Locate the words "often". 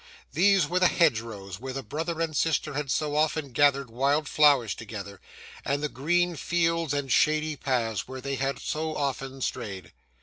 3.15-3.51, 8.95-9.41